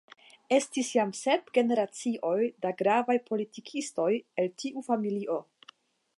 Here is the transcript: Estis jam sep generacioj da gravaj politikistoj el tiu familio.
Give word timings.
Estis 0.55 0.87
jam 0.95 1.11
sep 1.19 1.51
generacioj 1.57 2.39
da 2.67 2.73
gravaj 2.81 3.19
politikistoj 3.29 4.11
el 4.45 4.53
tiu 4.65 4.87
familio. 4.91 5.39